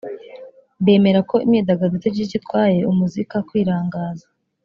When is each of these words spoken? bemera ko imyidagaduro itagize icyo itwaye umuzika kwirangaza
bemera 0.85 1.19
ko 1.29 1.35
imyidagaduro 1.45 1.97
itagize 1.99 2.21
icyo 2.27 2.37
itwaye 2.41 2.79
umuzika 2.91 3.35
kwirangaza 3.47 4.25